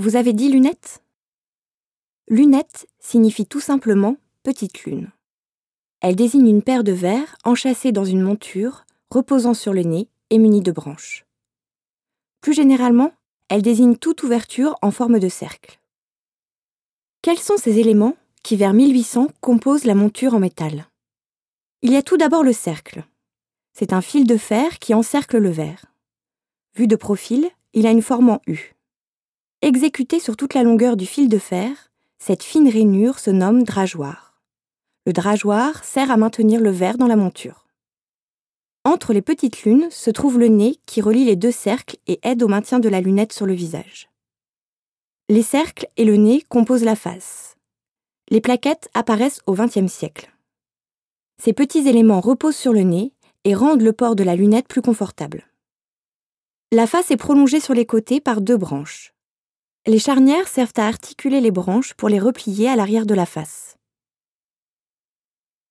Vous 0.00 0.16
avez 0.16 0.32
dit 0.32 0.48
lunettes? 0.48 1.02
Lunette 2.26 2.88
signifie 3.00 3.44
tout 3.44 3.60
simplement 3.60 4.16
petite 4.42 4.84
lune. 4.84 5.10
Elle 6.00 6.16
désigne 6.16 6.48
une 6.48 6.62
paire 6.62 6.84
de 6.84 6.92
verres 6.92 7.36
enchâssés 7.44 7.92
dans 7.92 8.06
une 8.06 8.22
monture, 8.22 8.86
reposant 9.10 9.52
sur 9.52 9.74
le 9.74 9.82
nez 9.82 10.08
et 10.30 10.38
munie 10.38 10.62
de 10.62 10.72
branches. 10.72 11.26
Plus 12.40 12.54
généralement, 12.54 13.12
elle 13.50 13.60
désigne 13.60 13.94
toute 13.94 14.22
ouverture 14.22 14.74
en 14.80 14.90
forme 14.90 15.18
de 15.18 15.28
cercle. 15.28 15.78
Quels 17.20 17.38
sont 17.38 17.58
ces 17.58 17.78
éléments 17.78 18.16
qui, 18.42 18.56
vers 18.56 18.72
1800, 18.72 19.28
composent 19.42 19.84
la 19.84 19.94
monture 19.94 20.32
en 20.32 20.40
métal? 20.40 20.86
Il 21.82 21.92
y 21.92 21.96
a 21.96 22.02
tout 22.02 22.16
d'abord 22.16 22.42
le 22.42 22.54
cercle. 22.54 23.04
C'est 23.74 23.92
un 23.92 24.00
fil 24.00 24.26
de 24.26 24.38
fer 24.38 24.78
qui 24.78 24.94
encercle 24.94 25.36
le 25.36 25.50
verre. 25.50 25.92
Vu 26.74 26.86
de 26.86 26.96
profil, 26.96 27.50
il 27.74 27.86
a 27.86 27.90
une 27.90 28.00
forme 28.00 28.30
en 28.30 28.40
U. 28.46 28.74
Exécuté 29.62 30.20
sur 30.20 30.38
toute 30.38 30.54
la 30.54 30.62
longueur 30.62 30.96
du 30.96 31.04
fil 31.04 31.28
de 31.28 31.36
fer, 31.36 31.92
cette 32.18 32.42
fine 32.42 32.70
rainure 32.70 33.18
se 33.18 33.28
nomme 33.28 33.62
drageoir. 33.62 34.40
Le 35.04 35.12
drageoir 35.12 35.84
sert 35.84 36.10
à 36.10 36.16
maintenir 36.16 36.62
le 36.62 36.70
verre 36.70 36.96
dans 36.96 37.06
la 37.06 37.16
monture. 37.16 37.66
Entre 38.86 39.12
les 39.12 39.20
petites 39.20 39.64
lunes 39.64 39.90
se 39.90 40.08
trouve 40.08 40.38
le 40.38 40.48
nez 40.48 40.78
qui 40.86 41.02
relie 41.02 41.26
les 41.26 41.36
deux 41.36 41.50
cercles 41.50 41.98
et 42.06 42.20
aide 42.22 42.42
au 42.42 42.48
maintien 42.48 42.80
de 42.80 42.88
la 42.88 43.02
lunette 43.02 43.34
sur 43.34 43.44
le 43.44 43.52
visage. 43.52 44.08
Les 45.28 45.42
cercles 45.42 45.88
et 45.98 46.06
le 46.06 46.16
nez 46.16 46.40
composent 46.48 46.84
la 46.84 46.96
face. 46.96 47.56
Les 48.30 48.40
plaquettes 48.40 48.88
apparaissent 48.94 49.42
au 49.46 49.52
XXe 49.52 49.92
siècle. 49.92 50.32
Ces 51.36 51.52
petits 51.52 51.86
éléments 51.86 52.22
reposent 52.22 52.56
sur 52.56 52.72
le 52.72 52.80
nez 52.80 53.12
et 53.44 53.54
rendent 53.54 53.82
le 53.82 53.92
port 53.92 54.16
de 54.16 54.24
la 54.24 54.36
lunette 54.36 54.68
plus 54.68 54.80
confortable. 54.80 55.44
La 56.72 56.86
face 56.86 57.10
est 57.10 57.18
prolongée 57.18 57.60
sur 57.60 57.74
les 57.74 57.84
côtés 57.84 58.22
par 58.22 58.40
deux 58.40 58.56
branches. 58.56 59.12
Les 59.86 59.98
charnières 59.98 60.46
servent 60.46 60.74
à 60.76 60.86
articuler 60.86 61.40
les 61.40 61.50
branches 61.50 61.94
pour 61.94 62.10
les 62.10 62.18
replier 62.18 62.68
à 62.68 62.76
l'arrière 62.76 63.06
de 63.06 63.14
la 63.14 63.24
face. 63.24 63.76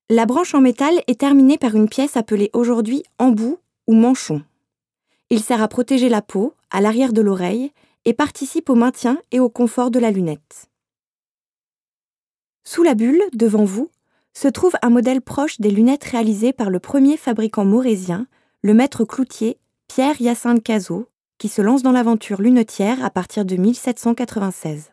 La 0.09 0.25
branche 0.25 0.55
en 0.55 0.61
métal 0.61 1.03
est 1.05 1.19
terminée 1.19 1.59
par 1.59 1.75
une 1.75 1.87
pièce 1.87 2.17
appelée 2.17 2.49
aujourd'hui 2.53 3.03
embout 3.19 3.59
ou 3.85 3.93
manchon. 3.93 4.41
Il 5.29 5.43
sert 5.43 5.61
à 5.61 5.67
protéger 5.67 6.09
la 6.09 6.23
peau, 6.23 6.55
à 6.71 6.81
l'arrière 6.81 7.13
de 7.13 7.21
l'oreille, 7.21 7.71
et 8.05 8.13
participe 8.13 8.71
au 8.71 8.75
maintien 8.75 9.21
et 9.31 9.39
au 9.39 9.49
confort 9.49 9.91
de 9.91 9.99
la 9.99 10.09
lunette. 10.09 10.69
Sous 12.63 12.81
la 12.81 12.95
bulle, 12.95 13.21
devant 13.33 13.65
vous, 13.65 13.91
se 14.33 14.47
trouve 14.47 14.73
un 14.81 14.89
modèle 14.89 15.21
proche 15.21 15.59
des 15.59 15.69
lunettes 15.69 16.05
réalisées 16.05 16.53
par 16.53 16.71
le 16.71 16.79
premier 16.79 17.17
fabricant 17.17 17.65
maurésien, 17.65 18.25
le 18.63 18.73
maître 18.73 19.05
cloutier 19.05 19.59
Pierre 19.87 20.19
Hyacinthe 20.19 20.63
Cazot, 20.63 21.08
qui 21.39 21.47
se 21.49 21.63
lance 21.63 21.81
dans 21.81 21.91
l'aventure 21.91 22.41
lunetière 22.41 23.03
à 23.03 23.09
partir 23.09 23.45
de 23.45 23.55
1796. 23.55 24.91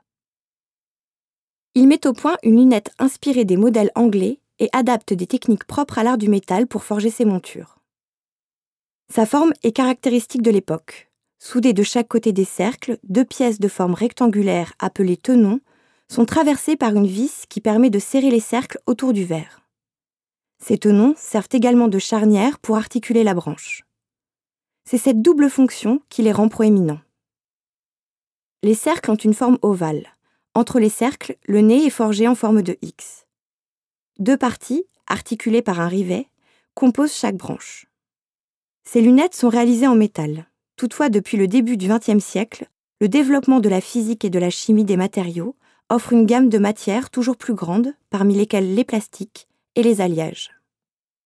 Il 1.74 1.88
met 1.88 2.06
au 2.06 2.14
point 2.14 2.38
une 2.42 2.56
lunette 2.56 2.92
inspirée 2.98 3.44
des 3.44 3.58
modèles 3.58 3.90
anglais 3.94 4.40
et 4.58 4.70
adapte 4.72 5.12
des 5.12 5.26
techniques 5.26 5.64
propres 5.64 5.98
à 5.98 6.04
l'art 6.04 6.16
du 6.16 6.28
métal 6.30 6.66
pour 6.66 6.84
forger 6.84 7.10
ses 7.10 7.26
montures. 7.26 7.78
Sa 9.12 9.26
forme 9.26 9.52
est 9.62 9.72
caractéristique 9.72 10.42
de 10.42 10.50
l'époque. 10.50 11.10
Soudées 11.38 11.74
de 11.74 11.82
chaque 11.82 12.08
côté 12.08 12.32
des 12.32 12.46
cercles, 12.46 12.98
deux 13.04 13.24
pièces 13.24 13.60
de 13.60 13.68
forme 13.68 13.92
rectangulaire 13.92 14.72
appelées 14.78 15.18
tenons 15.18 15.60
sont 16.08 16.24
traversées 16.24 16.76
par 16.76 16.94
une 16.94 17.06
vis 17.06 17.44
qui 17.48 17.60
permet 17.60 17.90
de 17.90 17.98
serrer 17.98 18.30
les 18.30 18.40
cercles 18.40 18.80
autour 18.86 19.12
du 19.12 19.24
verre. 19.24 19.60
Ces 20.64 20.78
tenons 20.78 21.14
servent 21.18 21.48
également 21.52 21.88
de 21.88 21.98
charnière 21.98 22.58
pour 22.58 22.76
articuler 22.76 23.22
la 23.22 23.34
branche. 23.34 23.85
C'est 24.88 24.98
cette 24.98 25.20
double 25.20 25.50
fonction 25.50 26.00
qui 26.08 26.22
les 26.22 26.30
rend 26.30 26.48
proéminents. 26.48 27.00
Les 28.62 28.74
cercles 28.74 29.10
ont 29.10 29.16
une 29.16 29.34
forme 29.34 29.58
ovale. 29.62 30.06
Entre 30.54 30.78
les 30.78 30.88
cercles, 30.88 31.36
le 31.46 31.60
nez 31.60 31.86
est 31.86 31.90
forgé 31.90 32.28
en 32.28 32.36
forme 32.36 32.62
de 32.62 32.78
X. 32.82 33.26
Deux 34.20 34.36
parties, 34.36 34.86
articulées 35.08 35.60
par 35.60 35.80
un 35.80 35.88
rivet, 35.88 36.28
composent 36.74 37.14
chaque 37.14 37.36
branche. 37.36 37.86
Ces 38.84 39.00
lunettes 39.00 39.34
sont 39.34 39.48
réalisées 39.48 39.88
en 39.88 39.96
métal. 39.96 40.46
Toutefois, 40.76 41.08
depuis 41.08 41.36
le 41.36 41.48
début 41.48 41.76
du 41.76 41.88
XXe 41.88 42.24
siècle, 42.24 42.68
le 43.00 43.08
développement 43.08 43.58
de 43.58 43.68
la 43.68 43.80
physique 43.80 44.24
et 44.24 44.30
de 44.30 44.38
la 44.38 44.50
chimie 44.50 44.84
des 44.84 44.96
matériaux 44.96 45.56
offre 45.90 46.12
une 46.12 46.26
gamme 46.26 46.48
de 46.48 46.58
matières 46.58 47.10
toujours 47.10 47.36
plus 47.36 47.54
grande, 47.54 47.94
parmi 48.10 48.34
lesquelles 48.34 48.74
les 48.74 48.84
plastiques 48.84 49.48
et 49.74 49.82
les 49.82 50.00
alliages. 50.00 50.55